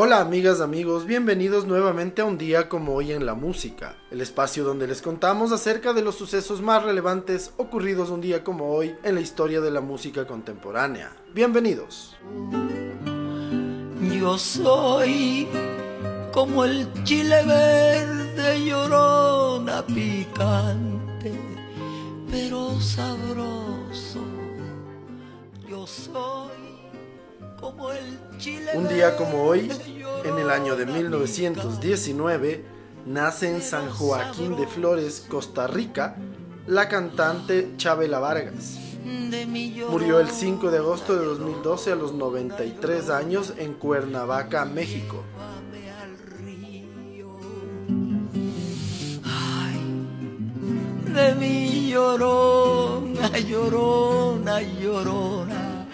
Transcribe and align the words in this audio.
Hola 0.00 0.20
amigas, 0.20 0.60
amigos, 0.60 1.06
bienvenidos 1.06 1.66
nuevamente 1.66 2.22
a 2.22 2.24
un 2.24 2.38
día 2.38 2.68
como 2.68 2.94
hoy 2.94 3.10
en 3.10 3.26
la 3.26 3.34
música, 3.34 3.96
el 4.12 4.20
espacio 4.20 4.62
donde 4.62 4.86
les 4.86 5.02
contamos 5.02 5.50
acerca 5.50 5.92
de 5.92 6.02
los 6.02 6.14
sucesos 6.14 6.62
más 6.62 6.84
relevantes 6.84 7.52
ocurridos 7.56 8.10
un 8.10 8.20
día 8.20 8.44
como 8.44 8.70
hoy 8.70 8.94
en 9.02 9.16
la 9.16 9.20
historia 9.20 9.60
de 9.60 9.72
la 9.72 9.80
música 9.80 10.24
contemporánea. 10.24 11.10
Bienvenidos. 11.34 12.16
Yo 14.00 14.38
soy 14.38 15.48
como 16.30 16.64
el 16.64 16.86
chile 17.02 17.44
verde 17.44 18.66
llorona 18.66 19.84
picante, 19.84 21.32
pero 22.30 22.80
sabroso. 22.80 24.20
Yo 25.68 25.84
soy 25.88 26.67
Un 28.74 28.88
día 28.88 29.16
como 29.16 29.42
hoy, 29.44 29.70
en 30.24 30.38
el 30.38 30.50
año 30.50 30.76
de 30.76 30.86
1919, 30.86 32.64
nace 33.06 33.50
en 33.50 33.62
San 33.62 33.90
Joaquín 33.90 34.56
de 34.56 34.66
Flores, 34.66 35.24
Costa 35.28 35.66
Rica, 35.66 36.16
la 36.66 36.88
cantante 36.88 37.72
Chabela 37.76 38.18
Vargas. 38.18 38.78
Murió 39.90 40.20
el 40.20 40.28
5 40.28 40.70
de 40.70 40.78
agosto 40.78 41.16
de 41.16 41.24
2012 41.24 41.92
a 41.92 41.96
los 41.96 42.12
93 42.12 43.10
años 43.10 43.54
en 43.56 43.74
Cuernavaca, 43.74 44.64
México. 44.64 45.24
de 51.18 51.34
mi 51.34 51.90
llorona, 51.90 53.38
llorona, 53.38 54.60
llorona, 54.62 55.88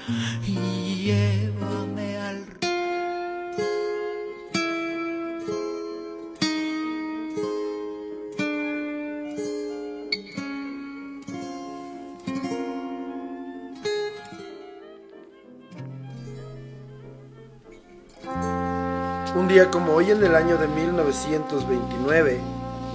como 19.70 19.94
hoy 19.94 20.10
en 20.10 20.22
el 20.24 20.34
año 20.34 20.56
de 20.58 20.66
1929, 20.66 22.40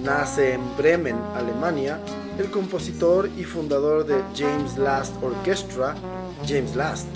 nace 0.03 0.53
en 0.53 0.75
Bremen, 0.75 1.15
Alemania, 1.33 2.02
el 2.38 2.52
compositor 2.52 3.29
y 3.38 3.45
fundador 3.45 4.05
de 4.05 4.21
James 4.35 4.77
Last 4.77 5.15
Orchestra, 5.23 5.95
James 6.45 6.75
Last. 6.75 7.07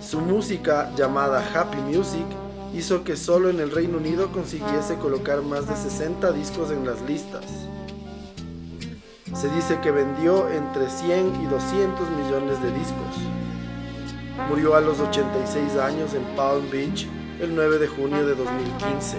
Su 0.00 0.20
música, 0.20 0.92
llamada 0.96 1.44
Happy 1.52 1.78
Music, 1.78 2.24
hizo 2.72 3.02
que 3.02 3.16
solo 3.16 3.50
en 3.50 3.58
el 3.58 3.72
Reino 3.72 3.98
Unido 3.98 4.30
consiguiese 4.30 4.94
colocar 4.94 5.42
más 5.42 5.68
de 5.68 5.74
60 5.74 6.30
discos 6.30 6.70
en 6.70 6.86
las 6.86 7.02
listas. 7.02 7.44
Se 9.34 9.48
dice 9.48 9.80
que 9.80 9.90
vendió 9.90 10.48
entre 10.50 10.88
100 10.88 11.42
y 11.42 11.46
200 11.46 12.10
millones 12.10 12.62
de 12.62 12.70
discos. 12.70 13.16
Murió 14.48 14.76
a 14.76 14.80
los 14.80 15.00
86 15.00 15.76
años 15.78 16.14
en 16.14 16.22
Palm 16.36 16.70
Beach 16.70 17.08
el 17.40 17.54
9 17.54 17.78
de 17.78 17.86
junio 17.88 18.26
de 18.26 18.34
2015. 18.34 19.18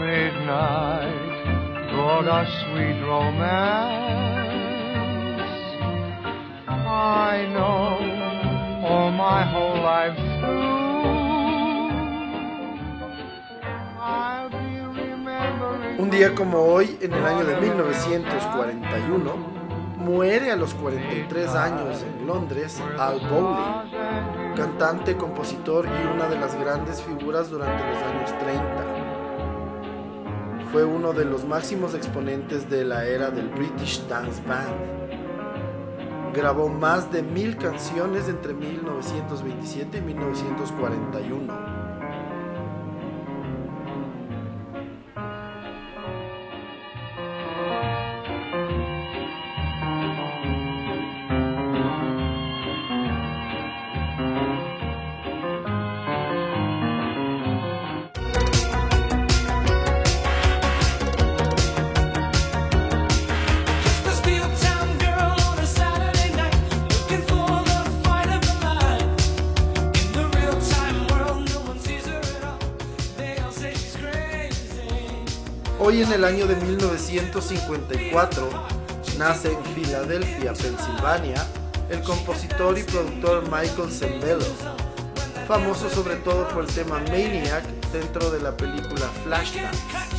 midnight 0.00 1.90
brought 1.90 2.26
us 2.28 2.48
sweet 2.62 2.98
romance. 3.02 4.24
I 6.66 7.46
know 7.52 8.86
all 8.88 9.10
my 9.10 9.42
whole 9.44 9.82
life 9.82 10.23
Un 16.04 16.10
día 16.10 16.34
como 16.34 16.58
hoy, 16.58 16.98
en 17.00 17.14
el 17.14 17.24
año 17.24 17.46
de 17.46 17.56
1941, 17.56 19.36
muere 19.96 20.50
a 20.50 20.56
los 20.56 20.74
43 20.74 21.54
años 21.54 22.02
en 22.02 22.26
Londres 22.26 22.78
Al 22.98 23.20
Bowley, 23.20 23.64
cantante, 24.54 25.16
compositor 25.16 25.86
y 25.86 26.14
una 26.14 26.28
de 26.28 26.38
las 26.38 26.60
grandes 26.60 27.00
figuras 27.00 27.48
durante 27.48 27.82
los 27.88 27.96
años 28.02 28.38
30. 28.38 28.84
Fue 30.72 30.84
uno 30.84 31.14
de 31.14 31.24
los 31.24 31.46
máximos 31.46 31.94
exponentes 31.94 32.68
de 32.68 32.84
la 32.84 33.06
era 33.06 33.30
del 33.30 33.48
British 33.48 34.06
Dance 34.06 34.42
Band. 34.46 34.74
Grabó 36.34 36.68
más 36.68 37.10
de 37.10 37.22
mil 37.22 37.56
canciones 37.56 38.28
entre 38.28 38.52
1927 38.52 39.96
y 39.96 40.02
1941. 40.02 41.73
Hoy 75.94 76.02
en 76.02 76.12
el 76.12 76.24
año 76.24 76.48
de 76.48 76.56
1954 76.56 78.50
nace 79.16 79.52
en 79.52 79.64
Filadelfia, 79.76 80.52
Pensilvania, 80.52 81.46
el 81.88 82.02
compositor 82.02 82.76
y 82.76 82.82
productor 82.82 83.44
Michael 83.44 83.92
Sembello, 83.92 84.52
famoso 85.46 85.88
sobre 85.88 86.16
todo 86.16 86.48
por 86.48 86.64
el 86.64 86.70
tema 86.70 86.98
Maniac 86.98 87.64
dentro 87.92 88.28
de 88.32 88.40
la 88.40 88.56
película 88.56 89.06
Flashdance. 89.22 90.13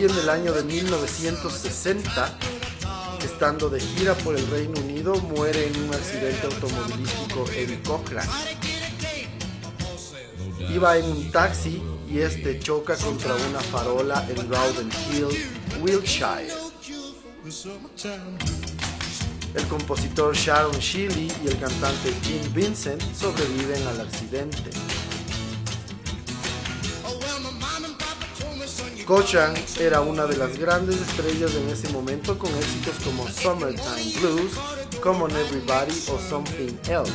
Hoy 0.00 0.06
en 0.06 0.18
el 0.18 0.28
año 0.30 0.52
de 0.52 0.62
1960, 0.62 2.38
estando 3.22 3.68
de 3.68 3.80
gira 3.80 4.14
por 4.14 4.36
el 4.36 4.46
Reino 4.48 4.80
Unido, 4.80 5.14
muere 5.16 5.66
en 5.66 5.84
un 5.84 5.94
accidente 5.94 6.46
automovilístico 6.46 7.44
Eddie 7.50 7.82
Cochran. 7.82 8.26
Iba 10.70 10.96
en 10.96 11.04
un 11.04 11.30
taxi 11.30 11.82
y 12.08 12.20
este 12.20 12.58
choca 12.60 12.96
contra 12.96 13.34
una 13.34 13.60
farola 13.60 14.26
en 14.28 14.36
Rowden 14.48 14.90
Hill, 15.10 15.82
Wiltshire. 15.82 16.48
El 19.54 19.66
compositor 19.68 20.34
Sharon 20.34 20.78
Shealy 20.78 21.32
y 21.44 21.48
el 21.48 21.58
cantante 21.58 22.14
Jim 22.22 22.54
Vincent 22.54 23.02
sobreviven 23.14 23.86
al 23.86 24.00
accidente. 24.00 24.70
Cochran 29.10 29.54
era 29.80 30.02
una 30.02 30.24
de 30.24 30.36
las 30.36 30.56
grandes 30.56 30.94
estrellas 31.00 31.52
en 31.56 31.68
ese 31.68 31.88
momento 31.88 32.38
con 32.38 32.48
éxitos 32.54 32.94
como 33.04 33.26
Summertime 33.28 34.20
Blues, 34.20 34.52
Common 35.02 35.32
Everybody 35.32 35.90
o 36.12 36.20
Something 36.30 36.78
Else. 36.88 37.10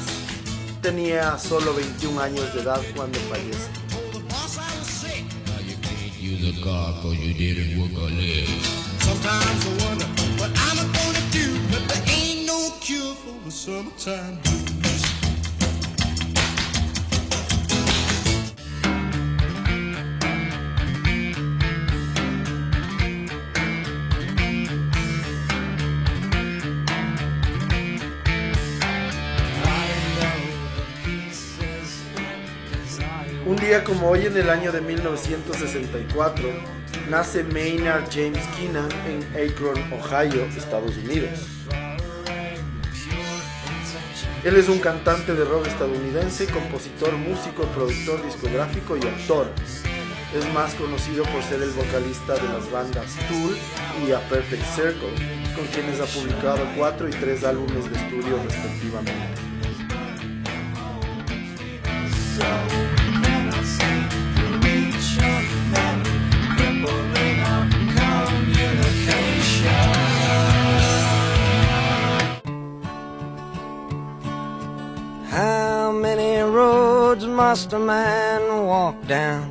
Tenía 0.82 1.40
solo 1.40 1.74
21 1.74 2.20
años 2.20 2.54
de 2.54 2.64
edad 2.64 2.82
cuando 2.98 3.18
fallece. 3.30 3.70
Sometimes 9.00 9.66
I 9.66 9.96
what 10.38 10.52
I'm 10.54 10.92
gonna 10.92 11.22
do, 11.32 11.58
but 11.72 11.88
there 11.88 12.04
ain't 12.10 12.46
no 12.46 12.72
cure 12.82 13.16
for 13.16 13.40
the 13.46 13.52
summertime 13.52 14.75
día 33.66 33.84
como 33.84 34.10
hoy 34.10 34.28
en 34.28 34.38
el 34.38 34.52
año 34.52 34.72
de 34.72 34.80
1964, 34.80 36.50
nace 37.10 37.44
Maynard 37.44 38.04
James 38.12 38.44
Keenan 38.56 38.90
en 39.08 39.24
Akron, 39.34 39.82
Ohio, 39.92 40.46
Estados 40.56 40.96
Unidos. 40.98 41.32
Él 44.44 44.56
es 44.56 44.70
un 44.70 44.78
cantante 44.78 45.34
de 45.34 45.44
rock 45.46 45.66
estadounidense, 45.66 46.46
compositor, 46.46 47.14
músico, 47.14 47.64
productor 47.74 48.24
discográfico 48.24 48.98
y 48.98 49.08
actor. 49.08 49.48
Es 50.38 50.54
más 50.54 50.76
conocido 50.76 51.24
por 51.24 51.42
ser 51.42 51.64
el 51.64 51.72
vocalista 51.72 52.36
de 52.36 52.48
las 52.50 52.70
bandas 52.70 53.16
Tool 53.28 53.58
y 54.08 54.12
A 54.12 54.20
Perfect 54.30 54.66
Circle, 54.76 55.56
con 55.56 55.66
quienes 55.74 56.00
ha 56.00 56.06
publicado 56.06 56.60
cuatro 56.78 57.10
y 57.10 57.12
tres 57.12 57.44
álbumes 57.44 57.90
de 57.90 57.98
estudio 57.98 58.38
respectivamente. 58.44 59.46
Must 77.56 77.72
a 77.72 77.80
man 77.80 78.42
walk 78.68 78.96
down 79.08 79.50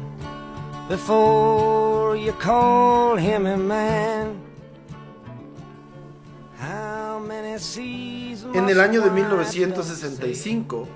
before 0.91 2.15
you 2.15 2.35
call 2.35 3.17
him 3.17 3.47
a 3.47 3.57
man? 3.57 4.37
En 8.53 8.69
el 8.69 8.81
año 8.81 9.01
de 9.01 9.09
one 9.09 9.23
1965, 9.23 10.87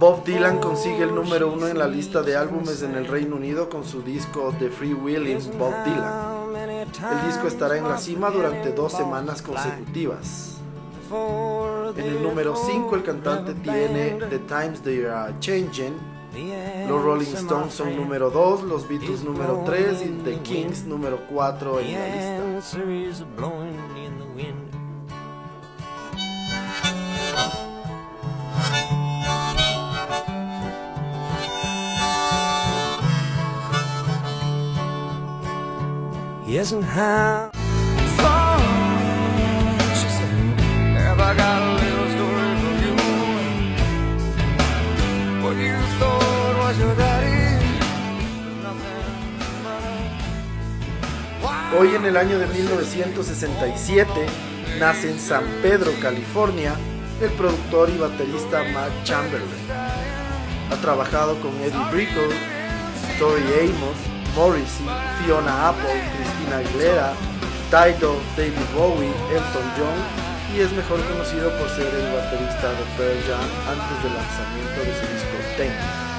Bob 0.00 0.24
Dylan 0.24 0.58
consigue 0.58 1.02
el 1.02 1.14
número 1.14 1.52
uno 1.52 1.68
en 1.68 1.78
la 1.78 1.86
lista 1.86 2.22
de 2.22 2.34
álbumes 2.34 2.80
en 2.80 2.94
el 2.94 3.08
Reino 3.08 3.36
Unido 3.36 3.68
con 3.68 3.84
su 3.84 4.00
disco 4.00 4.54
The 4.58 4.70
Free 4.70 4.94
Willing 4.94 5.58
Bob 5.58 5.74
Dylan. 5.84 6.54
El 7.12 7.26
disco 7.26 7.46
estará 7.46 7.76
en 7.76 7.86
la 7.86 7.98
cima 7.98 8.30
durante 8.30 8.72
dos 8.72 8.92
semanas 8.92 9.42
consecutivas. 9.42 10.62
En 11.94 12.06
el 12.06 12.22
número 12.22 12.56
5 12.56 12.96
el 12.96 13.02
cantante 13.02 13.52
tiene 13.52 14.18
The 14.30 14.38
Times 14.38 14.80
They 14.80 15.04
Are 15.04 15.34
Changing, 15.40 16.13
los 16.88 17.02
Rolling 17.02 17.34
Stones 17.34 17.74
son 17.74 17.96
número 17.96 18.30
2, 18.30 18.64
los 18.64 18.88
Beatles 18.88 19.22
número 19.22 19.62
3 19.64 20.00
y 20.00 20.04
The 20.04 20.04
in 20.04 20.24
the 20.24 20.38
Kings 20.40 20.84
número 20.84 21.18
4 21.28 21.80
The 21.80 21.80
en 21.80 21.92
la 21.92 22.06
lista. 22.08 22.44
Yes, 36.46 36.72
and 36.72 36.84
how 36.84 37.53
Hoy 51.78 51.94
en 51.94 52.04
el 52.04 52.16
año 52.16 52.38
de 52.38 52.46
1967 52.46 54.10
nace 54.80 55.10
en 55.10 55.20
San 55.20 55.44
Pedro, 55.62 55.92
California, 56.02 56.74
el 57.20 57.30
productor 57.32 57.90
y 57.90 57.98
baterista 57.98 58.64
Matt 58.72 58.90
Chamberlain. 59.04 59.48
Ha 60.70 60.76
trabajado 60.80 61.40
con 61.40 61.52
Eddie 61.60 61.90
Brickell, 61.92 62.30
Tori 63.20 63.42
Amos, 63.60 63.96
Morrissey, 64.34 64.86
Fiona 65.24 65.68
Apple, 65.68 66.02
Christina 66.16 66.58
Aguilera, 66.58 67.12
Dido, 67.70 68.16
David 68.36 68.52
Bowie, 68.76 69.12
Elton 69.30 69.70
John 69.76 70.24
y 70.54 70.60
es 70.60 70.72
mejor 70.72 71.00
conocido 71.06 71.50
por 71.56 71.68
ser 71.68 71.86
el 71.86 72.12
baterista 72.14 72.70
de 72.70 72.84
Pearl 72.96 73.22
Jam 73.28 73.50
antes 73.68 74.02
del 74.02 74.14
lanzamiento 74.14 74.80
de 74.80 74.94
su 74.94 75.12
disco 75.12 75.36
Ten. 75.56 76.13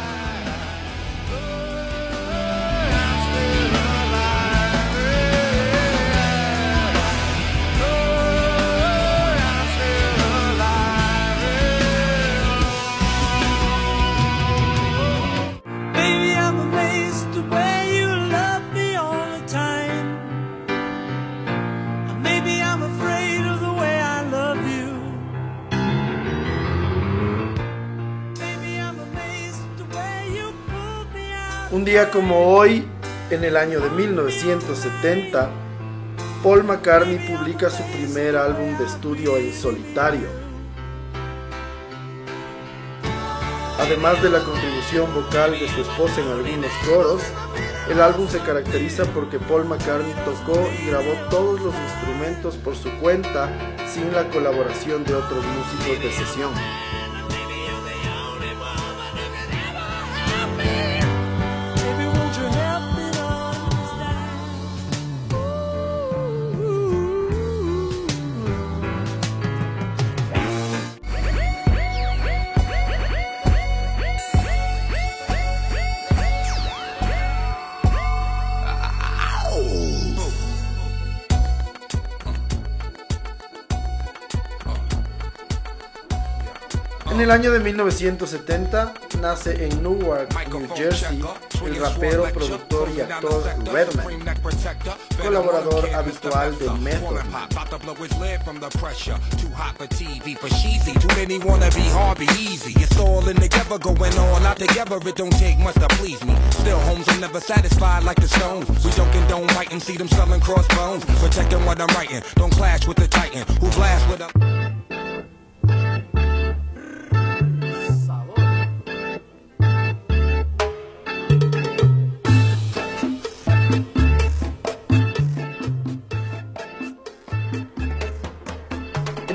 Un 31.75 31.83
día 31.83 32.09
como 32.09 32.55
hoy, 32.55 32.87
en 33.29 33.43
el 33.43 33.57
año 33.57 33.81
de 33.81 33.89
1970, 33.89 35.49
Paul 36.41 36.63
McCartney 36.63 37.17
publica 37.27 37.69
su 37.69 37.83
primer 37.91 38.37
álbum 38.37 38.77
de 38.77 38.85
estudio 38.85 39.35
en 39.35 39.53
solitario. 39.53 40.29
Además 43.77 44.23
de 44.23 44.29
la 44.29 44.39
contribución 44.39 45.13
vocal 45.13 45.51
de 45.51 45.67
su 45.67 45.81
esposa 45.81 46.21
en 46.21 46.29
algunos 46.29 46.71
coros, 46.87 47.21
el 47.89 47.99
álbum 47.99 48.29
se 48.29 48.39
caracteriza 48.39 49.03
porque 49.13 49.37
Paul 49.37 49.65
McCartney 49.65 50.15
tocó 50.23 50.65
y 50.81 50.87
grabó 50.87 51.11
todos 51.29 51.59
los 51.59 51.75
instrumentos 51.75 52.55
por 52.55 52.77
su 52.77 52.89
cuenta 53.01 53.49
sin 53.85 54.13
la 54.13 54.23
colaboración 54.29 55.03
de 55.03 55.13
otros 55.13 55.43
músicos 55.43 56.01
de 56.01 56.11
sesión. 56.13 56.53
En 87.15 87.21
el 87.21 87.31
año 87.31 87.49
de 87.49 87.61
1970 87.61 88.93
nace 89.21 89.65
en 89.65 89.81
Newark, 89.81 90.35
New 90.49 90.67
Jersey, 90.75 91.23
el 91.65 91.75
rapero, 91.77 92.25
productor 92.25 92.89
y 92.93 92.99
actor 92.99 93.41
Redman, 93.71 94.35
colaborador 95.23 95.89
habitual 95.95 96.59
de 96.59 96.69
Method 96.71 97.23
Man. 97.31 97.47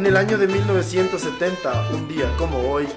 En 0.00 0.06
el 0.06 0.16
año 0.16 0.38
de 0.38 0.46
1970, 0.46 1.90
un 1.92 2.08
día 2.08 2.34
como 2.38 2.58
hoy, 2.70 2.88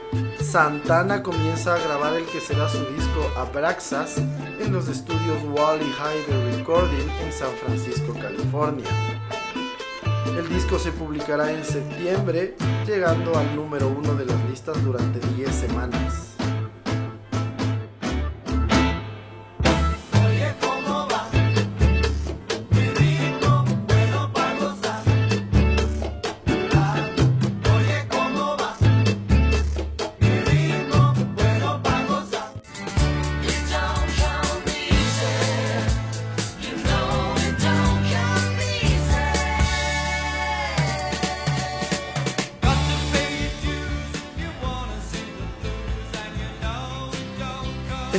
Santana 0.42 1.22
comienza 1.22 1.76
a 1.76 1.78
grabar 1.78 2.14
el 2.14 2.24
que 2.24 2.40
será 2.40 2.70
su 2.70 2.78
disco 2.96 3.30
Abraxas 3.36 4.20
en 4.20 4.72
los 4.72 4.88
estudios 4.88 5.38
Wally 5.44 5.84
Hyder 5.84 6.56
Recording 6.56 7.10
en 7.22 7.34
San 7.34 7.52
Francisco, 7.58 8.14
California. 8.14 8.88
El 10.38 10.48
disco 10.48 10.80
se 10.80 10.94
publicará 10.94 11.52
en 11.52 11.66
septiembre, 11.66 12.56
llegando 12.88 13.38
al 13.38 13.54
número 13.54 13.90
uno 13.90 14.14
de 14.16 14.26
las 14.26 14.42
listas 14.50 14.82
durante 14.82 15.20
10 15.36 15.54
semanas. 15.54 16.33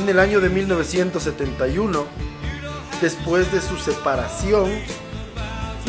En 0.05 0.09
el 0.09 0.19
año 0.19 0.39
de 0.39 0.49
1971, 0.49 2.05
después 3.01 3.51
de 3.51 3.59
su 3.59 3.75
separación, 3.75 4.69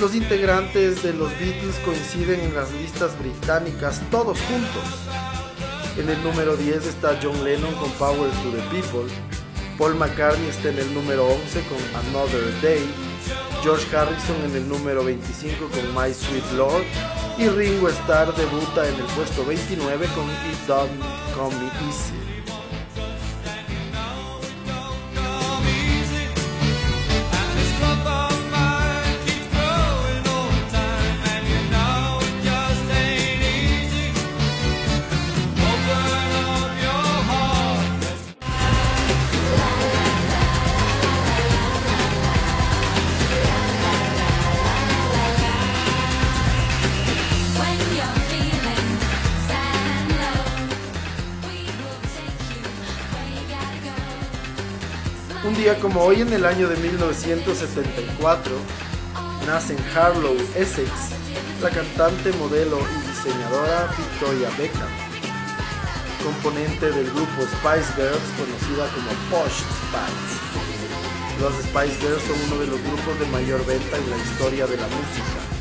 los 0.00 0.14
integrantes 0.14 1.02
de 1.02 1.12
los 1.12 1.30
Beatles 1.38 1.78
coinciden 1.84 2.40
en 2.40 2.54
las 2.54 2.72
listas 2.72 3.10
británicas 3.18 4.00
todos 4.10 4.38
juntos. 4.40 4.84
En 5.98 6.08
el 6.08 6.24
número 6.24 6.56
10 6.56 6.86
está 6.86 7.20
John 7.22 7.44
Lennon 7.44 7.74
con 7.74 7.90
Power 7.98 8.30
to 8.30 8.52
the 8.52 8.62
People, 8.70 9.12
Paul 9.76 9.96
McCartney 9.96 10.48
está 10.48 10.70
en 10.70 10.78
el 10.78 10.94
número 10.94 11.26
11 11.26 11.60
con 11.64 12.08
Another 12.08 12.62
Day, 12.62 12.88
George 13.62 13.94
Harrison 13.94 14.36
en 14.46 14.56
el 14.56 14.66
número 14.66 15.04
25 15.04 15.68
con 15.68 15.94
My 15.94 16.14
Sweet 16.14 16.52
Lord 16.56 16.84
y 17.36 17.50
Ringo 17.50 17.90
Starr 17.90 18.34
debuta 18.34 18.88
en 18.88 18.94
el 18.94 19.06
puesto 19.14 19.44
29 19.44 20.06
con 20.14 20.24
It 20.24 20.66
Don't 20.66 21.02
Come 21.36 21.70
Easy. 21.86 22.25
Como 55.74 56.00
hoy 56.04 56.20
en 56.20 56.32
el 56.32 56.44
año 56.44 56.68
de 56.68 56.76
1974, 56.76 58.52
nace 59.46 59.74
en 59.74 59.84
Harlow, 59.96 60.36
Essex, 60.54 60.90
la 61.60 61.70
cantante, 61.70 62.32
modelo 62.34 62.78
y 62.78 63.08
diseñadora 63.08 63.90
Victoria 63.98 64.48
Beckham, 64.56 64.88
componente 66.22 66.92
del 66.92 67.10
grupo 67.10 67.42
Spice 67.42 67.92
Girls 67.96 68.22
conocida 68.38 68.86
como 68.94 69.10
Posh 69.28 69.58
Spice. 69.82 70.38
Los 71.40 71.52
Spice 71.64 72.00
Girls 72.00 72.22
son 72.22 72.36
uno 72.46 72.60
de 72.60 72.68
los 72.68 72.80
grupos 72.82 73.18
de 73.18 73.26
mayor 73.26 73.66
venta 73.66 73.96
en 73.96 74.08
la 74.08 74.16
historia 74.18 74.66
de 74.68 74.76
la 74.76 74.86
música. 74.86 75.55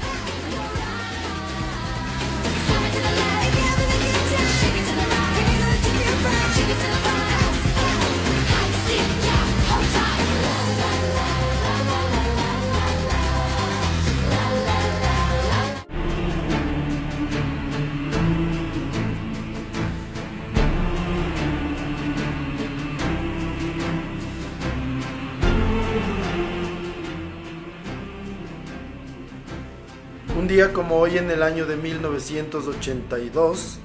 Como 30.74 31.00
hoy 31.00 31.18
en 31.18 31.30
el 31.32 31.44
año 31.44 31.66
de 31.66 31.76
1982, 31.76 33.78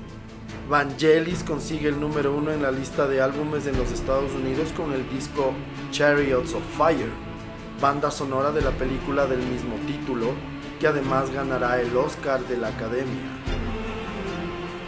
Vangelis 0.68 1.42
consigue 1.42 1.88
el 1.88 1.98
número 1.98 2.32
uno 2.32 2.52
en 2.52 2.62
la 2.62 2.70
lista 2.70 3.08
de 3.08 3.20
álbumes 3.20 3.66
en 3.66 3.76
los 3.76 3.90
Estados 3.90 4.30
Unidos 4.32 4.68
con 4.76 4.92
el 4.92 5.08
disco 5.10 5.52
Chariots 5.90 6.54
of 6.54 6.62
Fire, 6.78 7.10
banda 7.80 8.12
sonora 8.12 8.52
de 8.52 8.60
la 8.60 8.70
película 8.70 9.26
del 9.26 9.40
mismo 9.40 9.74
título, 9.84 10.28
que 10.78 10.86
además 10.86 11.32
ganará 11.32 11.80
el 11.80 11.96
Oscar 11.96 12.38
de 12.46 12.56
la 12.56 12.68
Academia. 12.68 13.26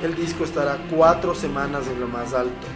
El 0.05 0.15
disco 0.15 0.45
estará 0.45 0.79
cuatro 0.89 1.35
semanas 1.35 1.89
en 1.89 2.01
lo 2.01 2.07
más 2.07 2.33
alto. 2.33 2.69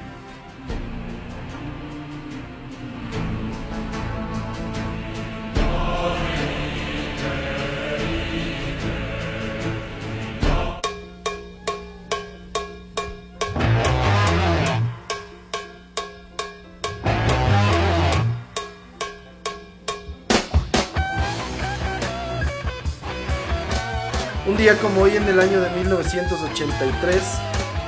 Como 24.75 25.03
hoy 25.03 25.17
en 25.17 25.29
el 25.29 25.39
año 25.39 25.61
de 25.61 25.71
1983, 25.71 27.23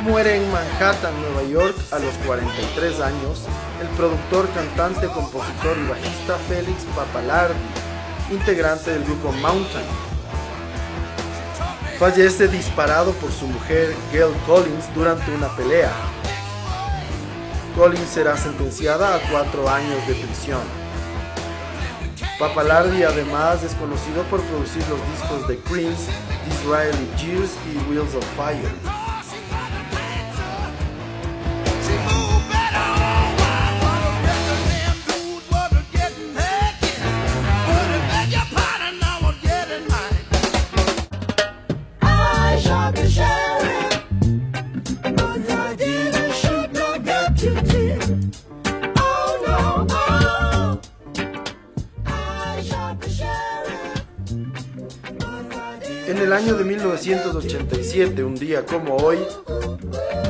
muere 0.02 0.36
en 0.36 0.52
Manhattan, 0.52 1.12
Nueva 1.20 1.42
York, 1.50 1.76
a 1.90 1.98
los 1.98 2.14
43 2.24 3.00
años, 3.00 3.42
el 3.80 3.88
productor, 3.96 4.48
cantante, 4.50 5.08
compositor 5.08 5.76
y 5.76 5.88
bajista 5.88 6.36
Félix 6.48 6.84
Papalardi, 6.94 7.58
integrante 8.30 8.92
del 8.92 9.02
grupo 9.02 9.32
Mountain. 9.32 9.84
Fallece 11.98 12.46
disparado 12.46 13.10
por 13.14 13.32
su 13.32 13.48
mujer 13.48 13.92
Gail 14.12 14.32
Collins 14.46 14.94
durante 14.94 15.34
una 15.34 15.48
pelea. 15.56 15.90
Collins 17.76 18.08
será 18.08 18.36
sentenciada 18.36 19.16
a 19.16 19.20
cuatro 19.30 19.68
años 19.68 20.06
de 20.06 20.14
prisión. 20.14 20.87
Papalardi 22.38 23.02
además 23.02 23.64
es 23.64 23.74
conocido 23.74 24.22
por 24.30 24.40
producir 24.42 24.84
los 24.88 25.00
discos 25.10 25.48
de 25.48 25.58
Creams, 25.58 26.06
Disraeli 26.48 27.10
Gears 27.16 27.50
y 27.66 27.90
Wheels 27.90 28.14
of 28.14 28.24
Fire. 28.36 28.97
En 56.08 56.16
el 56.16 56.32
año 56.32 56.54
de 56.54 56.64
1987, 56.64 58.24
un 58.24 58.34
día 58.34 58.64
como 58.64 58.96
hoy, 58.96 59.18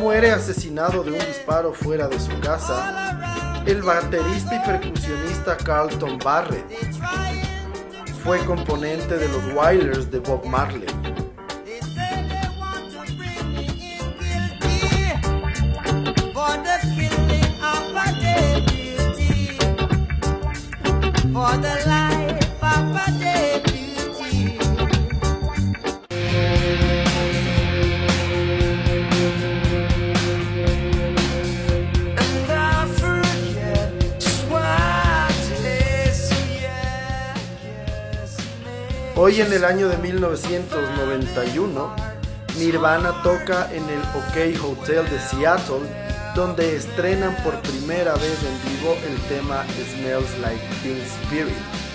muere 0.01 0.33
asesinado 0.33 1.05
de 1.05 1.13
un 1.13 1.19
disparo 1.21 1.73
fuera 1.73 2.09
de 2.09 2.19
su 2.19 2.37
casa 2.41 3.63
el 3.65 3.83
baterista 3.83 4.57
y 4.57 4.67
percusionista 4.67 5.57
Carlton 5.57 6.19
Barrett. 6.19 6.67
Fue 8.25 8.45
componente 8.45 9.19
de 9.19 9.29
los 9.29 9.55
Wailers 9.55 10.11
de 10.11 10.19
Bob 10.19 10.45
Marley. 10.47 10.89
Hoy 39.21 39.41
en 39.41 39.53
el 39.53 39.65
año 39.65 39.89
de 39.89 39.97
1991, 39.99 41.97
Nirvana 42.57 43.21
toca 43.25 43.69
en 43.73 43.83
el 43.89 43.99
OK 44.15 44.65
Hotel 44.65 45.11
de 45.11 45.19
Seattle, 45.19 45.81
donde 46.37 46.77
estrenan 46.77 47.35
por 47.43 47.61
primera 47.63 48.15
vez 48.15 48.39
en 48.45 48.57
vivo 48.71 48.97
el 49.05 49.17
tema 49.23 49.65
Smells 49.91 50.39
Like 50.39 50.63
Teen 50.85 50.99
Spirit. 51.01 51.88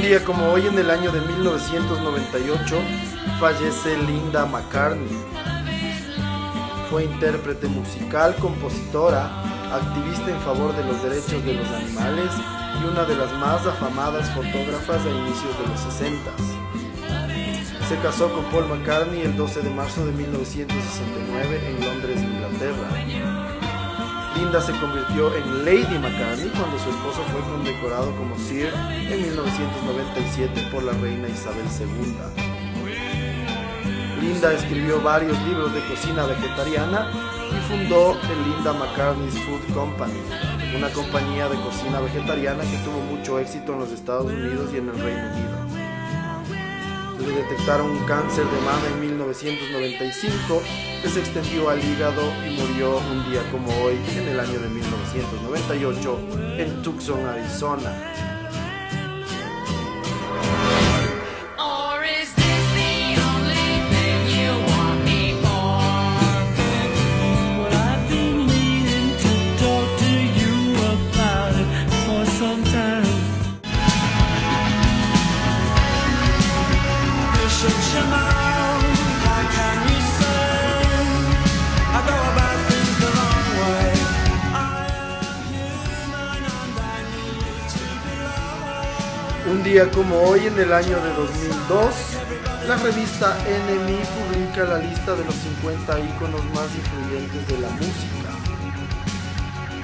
Día 0.00 0.24
como 0.24 0.52
hoy 0.52 0.66
en 0.66 0.78
el 0.78 0.90
año 0.90 1.12
de 1.12 1.20
1998 1.20 2.80
fallece 3.38 3.98
Linda 3.98 4.46
McCartney. 4.46 5.18
Fue 6.88 7.04
intérprete 7.04 7.66
musical, 7.66 8.34
compositora, 8.36 9.26
activista 9.70 10.30
en 10.30 10.40
favor 10.40 10.74
de 10.74 10.84
los 10.84 11.02
derechos 11.02 11.44
de 11.44 11.54
los 11.54 11.68
animales 11.68 12.30
y 12.80 12.84
una 12.86 13.04
de 13.04 13.16
las 13.16 13.32
más 13.34 13.66
afamadas 13.66 14.30
fotógrafas 14.30 15.04
a 15.04 15.10
inicios 15.10 15.58
de 15.58 15.66
los 15.68 15.80
60. 15.80 16.30
Se 17.88 17.96
casó 17.98 18.32
con 18.32 18.44
Paul 18.46 18.68
McCartney 18.68 19.22
el 19.22 19.36
12 19.36 19.62
de 19.62 19.70
marzo 19.70 20.06
de 20.06 20.12
1969 20.12 21.60
en 21.68 21.84
Londres, 21.84 22.22
Inglaterra. 22.22 23.31
Linda 24.42 24.60
se 24.60 24.72
convirtió 24.80 25.32
en 25.36 25.64
Lady 25.64 25.98
McCartney 26.00 26.50
cuando 26.50 26.76
su 26.76 26.90
esposo 26.90 27.22
fue 27.30 27.40
condecorado 27.42 28.10
como 28.16 28.36
Sir 28.36 28.74
en 28.74 29.22
1997 29.22 30.68
por 30.72 30.82
la 30.82 30.90
reina 30.94 31.28
Isabel 31.28 31.64
II. 31.78 32.16
Linda 34.20 34.52
escribió 34.52 35.00
varios 35.00 35.40
libros 35.42 35.72
de 35.72 35.80
cocina 35.86 36.26
vegetariana 36.26 37.08
y 37.52 37.60
fundó 37.70 38.18
el 38.20 38.50
Linda 38.50 38.72
McCartney's 38.72 39.38
Food 39.44 39.62
Company, 39.74 40.20
una 40.76 40.90
compañía 40.90 41.48
de 41.48 41.60
cocina 41.60 42.00
vegetariana 42.00 42.64
que 42.64 42.78
tuvo 42.78 43.00
mucho 43.00 43.38
éxito 43.38 43.74
en 43.74 43.78
los 43.78 43.92
Estados 43.92 44.26
Unidos 44.26 44.70
y 44.74 44.78
en 44.78 44.88
el 44.88 44.98
Reino 44.98 45.22
Unido. 45.34 45.56
Le 47.20 47.42
detectaron 47.42 47.92
un 47.92 48.04
cáncer 48.06 48.44
de 48.44 48.60
mama 48.62 48.88
en 48.92 49.00
1995 49.32 50.62
que 51.02 51.08
se 51.08 51.20
extendió 51.20 51.70
al 51.70 51.82
hígado 51.82 52.22
y 52.46 52.50
murió 52.50 52.98
un 52.98 53.30
día 53.30 53.42
como 53.50 53.68
hoy, 53.82 53.94
en 54.16 54.28
el 54.28 54.38
año 54.38 54.60
de 54.60 54.68
1998, 54.68 56.20
en 56.58 56.82
Tucson, 56.82 57.26
Arizona. 57.26 58.31
Un 89.44 89.62
día 89.64 89.90
como 89.90 90.20
hoy, 90.20 90.46
en 90.46 90.56
el 90.56 90.72
año 90.72 91.00
de 91.00 91.12
2002, 91.14 91.94
la 92.68 92.76
revista 92.76 93.36
NME 93.44 93.98
publica 94.06 94.64
la 94.64 94.78
lista 94.78 95.16
de 95.16 95.24
los 95.24 95.34
50 95.34 95.98
íconos 95.98 96.44
más 96.54 96.68
influyentes 96.76 97.48
de 97.48 97.58
la 97.58 97.68
música. 97.70 98.30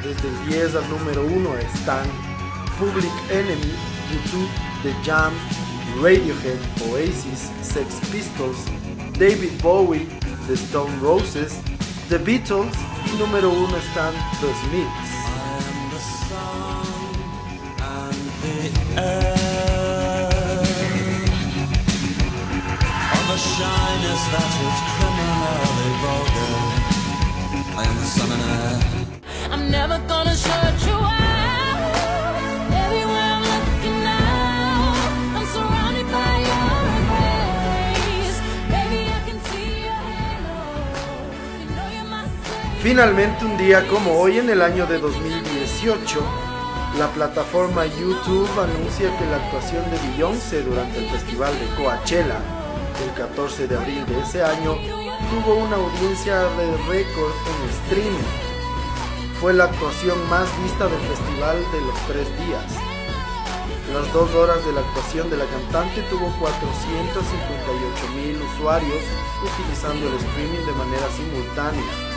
Desde 0.05 0.29
el 0.29 0.49
10 0.49 0.77
al 0.77 0.89
número 0.89 1.27
1 1.27 1.57
están 1.57 2.07
Public 2.79 3.11
Enemy, 3.31 3.75
YouTube, 4.13 4.49
The 4.85 4.95
Jam, 5.05 5.33
Radiohead, 6.01 6.61
Oasis, 6.89 7.51
Sex 7.61 8.01
Pistols, 8.13 8.59
David 9.19 9.61
Bowie, 9.61 10.07
The 10.47 10.55
Stone 10.55 11.01
Roses, 11.03 11.59
The 12.09 12.19
Beatles 12.19 12.77
y 13.13 13.19
número 13.19 13.51
1 13.51 13.77
están 13.77 14.15
The 14.41 14.55
Smiths. 14.69 15.19
Finalmente, 42.83 43.45
un 43.45 43.57
día 43.59 43.87
como 43.89 44.13
hoy 44.13 44.39
en 44.39 44.51
el 44.51 44.63
año 44.63 44.87
de 44.87 44.99
2018, 44.99 46.21
la 46.99 47.09
plataforma 47.09 47.85
YouTube 47.85 48.49
anuncia 48.59 49.17
que 49.19 49.27
la 49.27 49.37
actuación 49.37 49.85
de 49.91 49.99
Beyoncé 50.09 50.63
durante 50.63 50.99
el 50.99 51.11
festival 51.11 51.53
de 51.59 51.83
Coachella, 51.83 52.58
el 53.03 53.13
14 53.15 53.69
de 53.69 53.77
abril 53.77 54.05
de 54.07 54.21
ese 54.21 54.43
año, 54.43 54.75
tuvo 55.31 55.55
una 55.55 55.77
audiencia 55.77 56.41
de 56.41 56.77
récord 56.89 57.33
en 57.47 57.71
streaming. 57.87 58.29
Fue 59.41 59.53
la 59.53 59.65
actuación 59.65 60.19
más 60.29 60.49
vista 60.63 60.89
del 60.89 61.01
festival 61.01 61.57
de 61.73 61.81
los 61.81 61.95
tres 62.09 62.27
días. 62.47 62.65
Las 63.93 64.13
dos 64.13 64.35
horas 64.35 64.65
de 64.67 64.73
la 64.73 64.81
actuación 64.81 65.31
de 65.31 65.37
la 65.37 65.47
cantante 65.47 66.03
tuvo 66.11 66.29
458 66.41 68.09
mil 68.17 68.43
usuarios 68.55 69.03
utilizando 69.43 70.09
el 70.09 70.15
streaming 70.15 70.67
de 70.67 70.73
manera 70.73 71.09
simultánea. 71.17 72.08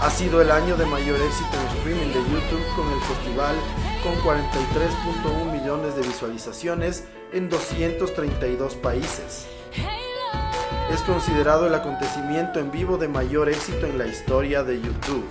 Ha 0.00 0.10
sido 0.10 0.42
el 0.42 0.50
año 0.50 0.76
de 0.76 0.84
mayor 0.86 1.20
éxito 1.20 1.56
en 1.56 1.78
streaming 1.78 2.08
de 2.08 2.30
YouTube 2.30 2.76
con 2.76 2.90
el 2.92 3.00
festival 3.00 3.56
con 4.02 4.14
43.1 4.16 5.52
millones 5.52 5.96
de 5.96 6.02
visualizaciones 6.02 7.04
en 7.32 7.48
232 7.48 8.74
países. 8.76 9.46
Es 10.92 11.00
considerado 11.02 11.66
el 11.66 11.74
acontecimiento 11.74 12.60
en 12.60 12.70
vivo 12.70 12.98
de 12.98 13.08
mayor 13.08 13.48
éxito 13.48 13.86
en 13.86 13.98
la 13.98 14.06
historia 14.06 14.62
de 14.62 14.80
YouTube. 14.80 15.24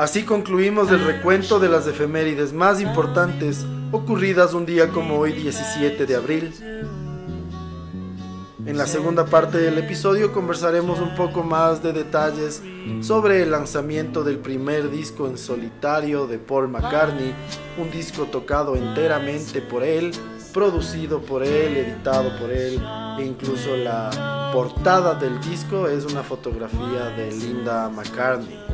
Así 0.00 0.22
concluimos 0.22 0.90
el 0.90 1.04
recuento 1.04 1.60
de 1.60 1.68
las 1.68 1.86
efemérides 1.86 2.54
más 2.54 2.80
importantes 2.80 3.66
ocurridas 3.92 4.54
un 4.54 4.64
día 4.64 4.88
como 4.88 5.18
hoy 5.18 5.34
17 5.34 6.06
de 6.06 6.16
abril. 6.16 6.54
En 8.64 8.78
la 8.78 8.86
segunda 8.86 9.26
parte 9.26 9.58
del 9.58 9.76
episodio 9.76 10.32
conversaremos 10.32 11.00
un 11.00 11.14
poco 11.16 11.42
más 11.42 11.82
de 11.82 11.92
detalles 11.92 12.62
sobre 13.02 13.42
el 13.42 13.50
lanzamiento 13.50 14.24
del 14.24 14.38
primer 14.38 14.90
disco 14.90 15.26
en 15.26 15.36
solitario 15.36 16.26
de 16.26 16.38
Paul 16.38 16.68
McCartney, 16.68 17.34
un 17.76 17.90
disco 17.90 18.24
tocado 18.24 18.76
enteramente 18.76 19.60
por 19.60 19.82
él, 19.82 20.12
producido 20.54 21.20
por 21.20 21.42
él, 21.42 21.76
editado 21.76 22.38
por 22.38 22.50
él, 22.50 22.82
e 23.18 23.26
incluso 23.26 23.76
la 23.76 24.50
portada 24.50 25.14
del 25.14 25.38
disco 25.42 25.88
es 25.88 26.06
una 26.06 26.22
fotografía 26.22 27.10
de 27.14 27.30
Linda 27.32 27.90
McCartney. 27.90 28.69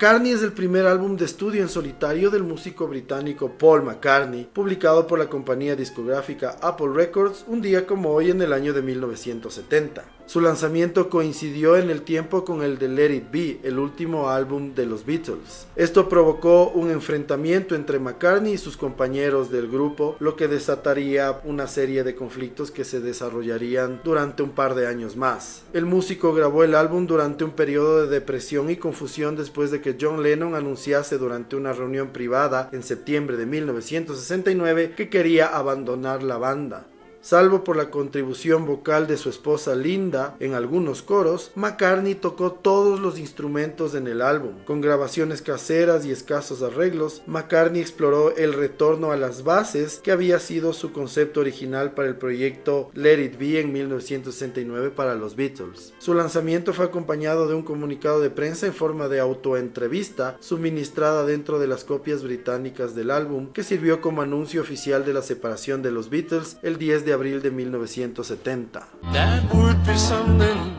McCartney 0.00 0.32
es 0.32 0.42
el 0.42 0.52
primer 0.52 0.86
álbum 0.86 1.16
de 1.16 1.26
estudio 1.26 1.62
en 1.62 1.68
solitario 1.68 2.30
del 2.30 2.42
músico 2.42 2.88
británico 2.88 3.52
Paul 3.58 3.82
McCartney, 3.82 4.48
publicado 4.52 5.06
por 5.06 5.18
la 5.18 5.28
compañía 5.28 5.76
discográfica 5.76 6.56
Apple 6.62 6.88
Records 6.94 7.44
un 7.46 7.60
día 7.60 7.86
como 7.86 8.10
hoy 8.10 8.30
en 8.30 8.40
el 8.40 8.52
año 8.52 8.72
de 8.72 8.82
1970. 8.82 10.19
Su 10.30 10.40
lanzamiento 10.40 11.10
coincidió 11.10 11.76
en 11.76 11.90
el 11.90 12.02
tiempo 12.02 12.44
con 12.44 12.62
el 12.62 12.78
de 12.78 12.86
Let 12.86 13.12
It 13.12 13.30
Be, 13.32 13.60
el 13.64 13.80
último 13.80 14.30
álbum 14.30 14.76
de 14.76 14.86
los 14.86 15.04
Beatles. 15.04 15.66
Esto 15.74 16.08
provocó 16.08 16.68
un 16.68 16.92
enfrentamiento 16.92 17.74
entre 17.74 17.98
McCartney 17.98 18.52
y 18.52 18.58
sus 18.58 18.76
compañeros 18.76 19.50
del 19.50 19.68
grupo, 19.68 20.14
lo 20.20 20.36
que 20.36 20.46
desataría 20.46 21.40
una 21.42 21.66
serie 21.66 22.04
de 22.04 22.14
conflictos 22.14 22.70
que 22.70 22.84
se 22.84 23.00
desarrollarían 23.00 24.02
durante 24.04 24.44
un 24.44 24.50
par 24.50 24.76
de 24.76 24.86
años 24.86 25.16
más. 25.16 25.64
El 25.72 25.84
músico 25.84 26.32
grabó 26.32 26.62
el 26.62 26.76
álbum 26.76 27.08
durante 27.08 27.42
un 27.42 27.50
periodo 27.50 28.02
de 28.02 28.06
depresión 28.06 28.70
y 28.70 28.76
confusión 28.76 29.34
después 29.34 29.72
de 29.72 29.80
que 29.80 29.96
John 30.00 30.22
Lennon 30.22 30.54
anunciase 30.54 31.18
durante 31.18 31.56
una 31.56 31.72
reunión 31.72 32.10
privada 32.10 32.68
en 32.70 32.84
septiembre 32.84 33.36
de 33.36 33.46
1969 33.46 34.94
que 34.96 35.08
quería 35.08 35.48
abandonar 35.48 36.22
la 36.22 36.38
banda. 36.38 36.86
Salvo 37.22 37.64
por 37.64 37.76
la 37.76 37.90
contribución 37.90 38.64
vocal 38.64 39.06
de 39.06 39.18
su 39.18 39.28
esposa 39.28 39.74
Linda 39.74 40.36
en 40.40 40.54
algunos 40.54 41.02
coros, 41.02 41.52
McCartney 41.54 42.14
tocó 42.14 42.52
todos 42.52 42.98
los 42.98 43.18
instrumentos 43.18 43.94
en 43.94 44.06
el 44.06 44.22
álbum. 44.22 44.54
Con 44.64 44.80
grabaciones 44.80 45.42
caseras 45.42 46.06
y 46.06 46.12
escasos 46.12 46.62
arreglos, 46.62 47.22
McCartney 47.26 47.82
exploró 47.82 48.34
el 48.36 48.54
retorno 48.54 49.12
a 49.12 49.18
las 49.18 49.44
bases 49.44 50.00
que 50.02 50.12
había 50.12 50.38
sido 50.38 50.72
su 50.72 50.92
concepto 50.92 51.40
original 51.40 51.92
para 51.92 52.08
el 52.08 52.16
proyecto 52.16 52.90
Let 52.94 53.22
It 53.22 53.38
Be 53.38 53.60
en 53.60 53.70
1969 53.70 54.90
para 54.90 55.14
los 55.14 55.36
Beatles. 55.36 55.92
Su 55.98 56.14
lanzamiento 56.14 56.72
fue 56.72 56.86
acompañado 56.86 57.46
de 57.48 57.54
un 57.54 57.62
comunicado 57.62 58.20
de 58.20 58.30
prensa 58.30 58.66
en 58.66 58.72
forma 58.72 59.08
de 59.08 59.20
autoentrevista 59.20 60.38
suministrada 60.40 61.26
dentro 61.26 61.58
de 61.58 61.66
las 61.66 61.84
copias 61.84 62.22
británicas 62.22 62.94
del 62.94 63.10
álbum 63.10 63.52
que 63.52 63.62
sirvió 63.62 64.00
como 64.00 64.22
anuncio 64.22 64.62
oficial 64.62 65.04
de 65.04 65.12
la 65.12 65.20
separación 65.20 65.82
de 65.82 65.90
los 65.90 66.08
Beatles 66.08 66.56
el 66.62 66.78
10 66.78 67.04
de 67.04 67.09
abril 67.12 67.40
de 67.40 67.50
1970. 67.50 68.78
That 69.12 69.42
would 69.54 69.82
be 69.86 69.96
something, 69.96 70.74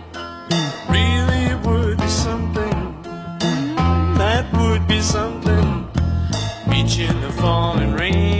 really 0.89 1.55
would 1.65 1.97
be 1.97 2.07
something. 2.07 2.95
That 4.17 4.45
would 4.53 4.87
be 4.87 5.01
something. 5.01 5.87
Reaching 6.67 7.19
the 7.21 7.31
falling 7.41 7.93
rain, 7.93 8.30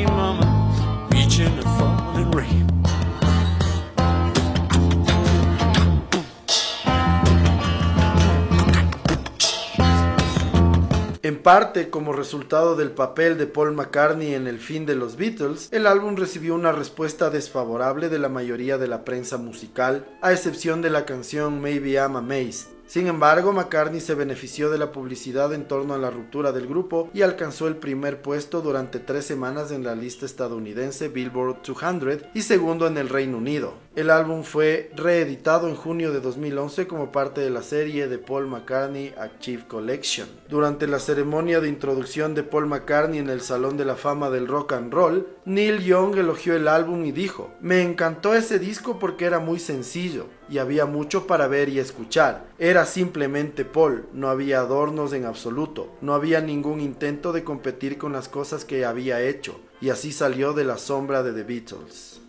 En 11.31 11.41
parte, 11.41 11.89
como 11.89 12.11
resultado 12.11 12.75
del 12.75 12.91
papel 12.91 13.37
de 13.37 13.47
Paul 13.47 13.71
McCartney 13.71 14.33
en 14.33 14.47
el 14.47 14.59
fin 14.59 14.85
de 14.85 14.95
los 14.95 15.15
Beatles, 15.15 15.69
el 15.71 15.87
álbum 15.87 16.17
recibió 16.17 16.53
una 16.53 16.73
respuesta 16.73 17.29
desfavorable 17.29 18.09
de 18.09 18.19
la 18.19 18.27
mayoría 18.27 18.77
de 18.77 18.89
la 18.89 19.05
prensa 19.05 19.37
musical, 19.37 20.05
a 20.21 20.33
excepción 20.33 20.81
de 20.81 20.89
la 20.89 21.05
canción 21.05 21.61
Maybe 21.61 21.91
I'm 21.91 22.17
Amazed. 22.17 22.67
Sin 22.85 23.07
embargo, 23.07 23.53
McCartney 23.53 24.01
se 24.01 24.15
benefició 24.15 24.69
de 24.69 24.77
la 24.77 24.91
publicidad 24.91 25.53
en 25.53 25.65
torno 25.65 25.93
a 25.93 25.97
la 25.97 26.09
ruptura 26.09 26.51
del 26.51 26.67
grupo 26.67 27.09
y 27.13 27.21
alcanzó 27.21 27.69
el 27.69 27.77
primer 27.77 28.21
puesto 28.21 28.59
durante 28.61 28.99
tres 28.99 29.23
semanas 29.23 29.71
en 29.71 29.85
la 29.85 29.95
lista 29.95 30.25
estadounidense 30.25 31.07
Billboard 31.07 31.61
200 31.65 32.25
y 32.33 32.41
segundo 32.41 32.87
en 32.87 32.97
el 32.97 33.07
Reino 33.07 33.37
Unido. 33.37 33.75
El 33.93 34.09
álbum 34.09 34.43
fue 34.43 34.89
reeditado 34.95 35.67
en 35.67 35.75
junio 35.75 36.13
de 36.13 36.21
2011 36.21 36.87
como 36.87 37.11
parte 37.11 37.41
de 37.41 37.49
la 37.49 37.61
serie 37.61 38.07
de 38.07 38.19
Paul 38.19 38.47
McCartney 38.47 39.13
Achieve 39.19 39.67
Collection. 39.67 40.29
Durante 40.47 40.87
la 40.87 40.97
ceremonia 40.97 41.59
de 41.59 41.67
introducción 41.67 42.33
de 42.33 42.43
Paul 42.43 42.67
McCartney 42.67 43.19
en 43.19 43.29
el 43.29 43.41
Salón 43.41 43.75
de 43.75 43.83
la 43.83 43.97
Fama 43.97 44.29
del 44.29 44.47
Rock 44.47 44.71
and 44.71 44.93
Roll, 44.93 45.27
Neil 45.43 45.83
Young 45.83 46.15
elogió 46.15 46.55
el 46.55 46.69
álbum 46.69 47.03
y 47.03 47.11
dijo, 47.11 47.51
me 47.59 47.81
encantó 47.81 48.33
ese 48.33 48.59
disco 48.59 48.97
porque 48.97 49.25
era 49.25 49.39
muy 49.39 49.59
sencillo 49.59 50.27
y 50.49 50.59
había 50.59 50.85
mucho 50.85 51.27
para 51.27 51.49
ver 51.49 51.67
y 51.67 51.79
escuchar. 51.79 52.45
Era 52.59 52.85
simplemente 52.85 53.65
Paul, 53.65 54.05
no 54.13 54.29
había 54.29 54.61
adornos 54.61 55.11
en 55.11 55.25
absoluto, 55.25 55.91
no 55.99 56.13
había 56.13 56.39
ningún 56.39 56.79
intento 56.79 57.33
de 57.33 57.43
competir 57.43 57.97
con 57.97 58.13
las 58.13 58.29
cosas 58.29 58.63
que 58.63 58.85
había 58.85 59.21
hecho, 59.21 59.59
y 59.81 59.89
así 59.89 60.13
salió 60.13 60.53
de 60.53 60.63
la 60.63 60.77
sombra 60.77 61.23
de 61.23 61.33
The 61.33 61.43
Beatles. 61.43 62.21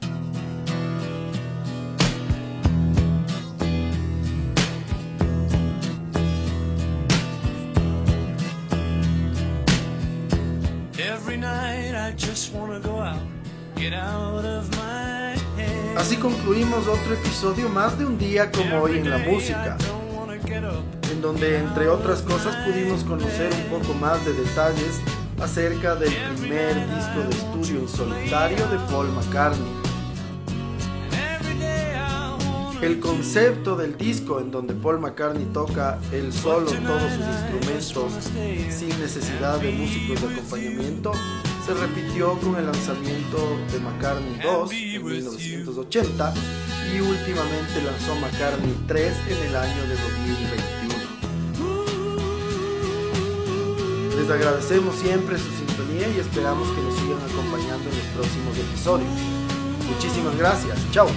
Otro 16.88 17.14
episodio 17.14 17.68
más 17.68 17.97
de 17.99 18.05
un 18.05 18.18
día 18.18 18.51
como 18.51 18.81
hoy 18.81 18.99
en 18.99 19.09
la 19.09 19.18
música, 19.18 19.77
en 21.11 21.21
donde 21.21 21.59
entre 21.59 21.88
otras 21.88 22.23
cosas 22.23 22.57
pudimos 22.66 23.05
conocer 23.05 23.53
un 23.53 23.79
poco 23.79 23.95
más 23.95 24.25
de 24.25 24.33
detalles 24.33 25.01
acerca 25.40 25.95
del 25.95 26.12
primer 26.37 26.75
disco 26.75 27.21
de 27.21 27.31
estudio 27.31 27.81
en 27.81 27.88
solitario 27.88 28.66
de 28.68 28.79
Paul 28.90 29.09
McCartney. 29.12 29.73
El 32.81 32.99
concepto 32.99 33.77
del 33.77 33.97
disco 33.97 34.40
en 34.40 34.51
donde 34.51 34.75
Paul 34.75 34.99
McCartney 34.99 35.45
toca 35.53 36.01
él 36.12 36.33
solo 36.33 36.66
todos 36.66 37.12
sus 37.12 37.27
instrumentos 37.27 38.12
sin 38.71 39.01
necesidad 39.01 39.61
de 39.61 39.71
músicos 39.71 40.21
de 40.21 40.35
acompañamiento 40.35 41.12
se 41.64 41.75
repitió 41.75 42.37
con 42.40 42.57
el 42.57 42.66
lanzamiento 42.66 43.57
de 43.71 43.79
McCartney 43.79 44.40
2 44.42 44.73
en 44.73 45.05
1980 45.05 46.35
y 46.95 47.01
últimamente 47.01 47.83
lanzó 47.83 48.15
McCartney 48.17 48.75
3 48.87 49.17
en 49.29 49.39
el 49.49 49.57
año 49.57 49.83
de 49.89 49.97
2021. 49.97 50.95
Les 54.21 54.31
agradecemos 54.31 54.95
siempre 54.97 55.39
su 55.39 55.51
sintonía 55.51 56.09
y 56.09 56.21
esperamos 56.21 56.69
que 56.71 56.83
nos 56.83 56.95
sigan 56.95 57.19
acompañando 57.23 57.89
en 57.89 57.97
los 57.97 58.07
próximos 58.15 58.59
episodios. 58.59 59.11
Muchísimas 59.89 60.37
gracias. 60.37 60.79
Chao. 60.93 61.09